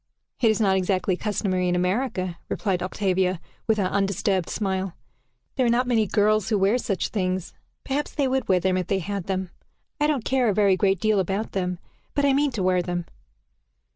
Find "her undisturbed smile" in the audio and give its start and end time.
3.77-4.93